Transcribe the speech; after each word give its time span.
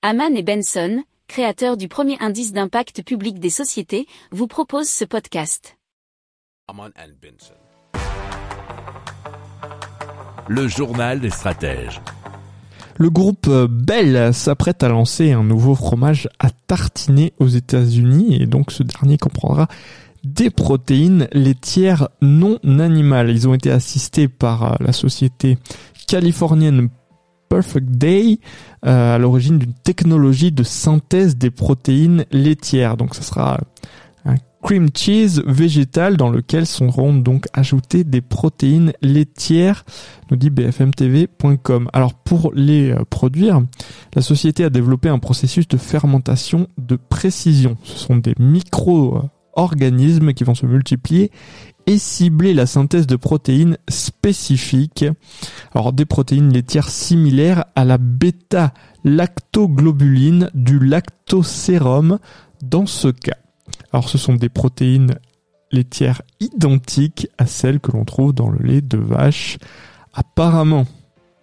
Haman 0.00 0.36
et 0.36 0.44
Benson, 0.44 1.02
créateurs 1.26 1.76
du 1.76 1.88
premier 1.88 2.16
indice 2.20 2.52
d'impact 2.52 3.02
public 3.02 3.40
des 3.40 3.50
sociétés, 3.50 4.06
vous 4.30 4.46
proposent 4.46 4.88
ce 4.88 5.04
podcast. 5.04 5.76
Le 10.46 10.68
journal 10.68 11.18
des 11.18 11.30
stratèges. 11.30 12.00
Le 12.96 13.10
groupe 13.10 13.48
Bell 13.48 14.32
s'apprête 14.32 14.84
à 14.84 14.88
lancer 14.88 15.32
un 15.32 15.42
nouveau 15.42 15.74
fromage 15.74 16.28
à 16.38 16.50
tartiner 16.50 17.32
aux 17.40 17.48
États-Unis 17.48 18.40
et 18.40 18.46
donc 18.46 18.70
ce 18.70 18.84
dernier 18.84 19.18
comprendra 19.18 19.66
des 20.22 20.50
protéines 20.50 21.26
laitières 21.32 22.08
non 22.22 22.60
animales. 22.62 23.30
Ils 23.30 23.48
ont 23.48 23.54
été 23.54 23.72
assistés 23.72 24.28
par 24.28 24.80
la 24.80 24.92
société 24.92 25.58
californienne 26.06 26.88
Perfect 27.48 27.90
Day 27.90 28.40
euh, 28.86 29.14
à 29.14 29.18
l'origine 29.18 29.58
d'une 29.58 29.74
technologie 29.74 30.52
de 30.52 30.62
synthèse 30.62 31.36
des 31.36 31.50
protéines 31.50 32.24
laitières. 32.30 32.96
Donc 32.96 33.14
ce 33.14 33.22
sera 33.22 33.58
un 34.24 34.36
cream 34.62 34.88
cheese 34.94 35.42
végétal 35.46 36.16
dans 36.16 36.30
lequel 36.30 36.66
seront 36.66 37.14
donc 37.14 37.46
ajoutées 37.52 38.04
des 38.04 38.20
protéines 38.20 38.92
laitières, 39.02 39.84
nous 40.30 40.36
dit 40.36 40.50
bfmtv.com. 40.50 41.88
Alors 41.92 42.14
pour 42.14 42.52
les 42.54 42.90
euh, 42.90 43.04
produire, 43.08 43.62
la 44.14 44.22
société 44.22 44.64
a 44.64 44.70
développé 44.70 45.08
un 45.08 45.18
processus 45.18 45.68
de 45.68 45.76
fermentation 45.76 46.68
de 46.76 46.96
précision. 46.96 47.76
Ce 47.82 47.98
sont 47.98 48.16
des 48.16 48.34
micro-organismes 48.38 50.32
qui 50.34 50.44
vont 50.44 50.54
se 50.54 50.66
multiplier 50.66 51.30
et 51.88 51.98
cibler 51.98 52.52
la 52.52 52.66
synthèse 52.66 53.06
de 53.06 53.16
protéines 53.16 53.78
spécifiques. 53.88 55.06
Alors 55.74 55.94
des 55.94 56.04
protéines 56.04 56.52
laitières 56.52 56.90
similaires 56.90 57.64
à 57.74 57.86
la 57.86 57.96
bêta-lactoglobuline 57.96 60.50
du 60.52 60.78
lactosérum 60.78 62.18
dans 62.62 62.84
ce 62.84 63.08
cas. 63.08 63.38
Alors 63.90 64.10
ce 64.10 64.18
sont 64.18 64.34
des 64.34 64.50
protéines 64.50 65.14
laitières 65.72 66.20
identiques 66.40 67.28
à 67.38 67.46
celles 67.46 67.80
que 67.80 67.92
l'on 67.92 68.04
trouve 68.04 68.34
dans 68.34 68.50
le 68.50 68.58
lait 68.58 68.82
de 68.82 68.98
vache. 68.98 69.56
Apparemment, 70.12 70.84